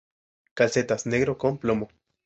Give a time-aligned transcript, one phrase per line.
[0.55, 1.89] Calcetas:negro con plomo.